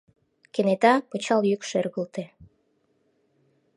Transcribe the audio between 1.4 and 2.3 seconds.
йӱк шергылте.